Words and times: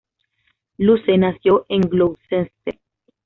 Luce 0.79 1.15
nació 1.15 1.67
en 1.69 1.81
Gloucester. 1.81 2.51